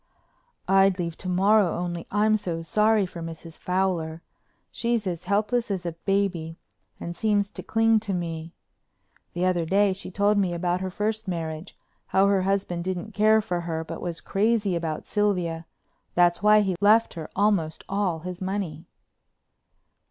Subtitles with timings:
[0.67, 3.55] "I'd leave to morrow only I'm so sorry for Mrs.
[3.55, 4.23] Fowler.
[4.71, 6.57] She's as helpless as a baby
[6.99, 8.55] and seems to cling to me.
[9.33, 13.61] The other day she told me about her first marriage—how her husband didn't care for
[13.61, 18.87] her but was crazy about Sylvia—that's why he left her almost all his money."